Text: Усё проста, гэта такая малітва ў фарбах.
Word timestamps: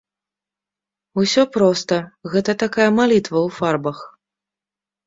Усё 1.23 1.45
проста, 1.57 1.95
гэта 2.35 2.51
такая 2.65 2.89
малітва 2.99 3.37
ў 3.47 3.57
фарбах. 3.61 3.97